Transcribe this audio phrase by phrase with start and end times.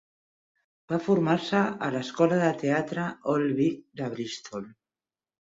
[0.93, 3.05] Va formar-se a l'escola del teatre
[3.35, 4.69] Old Vic de Bristol.